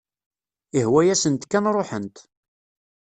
[0.79, 2.17] Ihwa-yasent kan ruḥent.